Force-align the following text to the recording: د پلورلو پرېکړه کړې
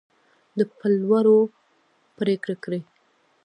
د 0.57 0.59
پلورلو 0.77 1.37
پرېکړه 2.17 2.55
کړې 2.63 2.79